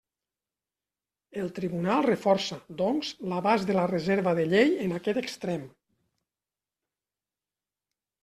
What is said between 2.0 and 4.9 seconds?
reforça, doncs, l'abast de la reserva de llei